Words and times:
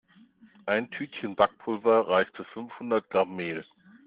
Ein 0.65 0.89
Tütchen 0.89 1.35
Backpulver 1.35 2.07
reicht 2.07 2.35
für 2.35 2.43
fünfhundert 2.45 3.07
Gramm 3.11 3.35
Mehl. 3.35 3.63